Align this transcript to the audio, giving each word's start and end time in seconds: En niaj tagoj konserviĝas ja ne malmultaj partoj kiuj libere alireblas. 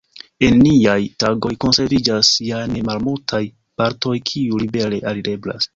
En 0.45 0.55
niaj 0.67 0.95
tagoj 1.23 1.51
konserviĝas 1.67 2.33
ja 2.49 2.65
ne 2.75 2.83
malmultaj 2.91 3.45
partoj 3.83 4.19
kiuj 4.33 4.63
libere 4.67 5.05
alireblas. 5.13 5.67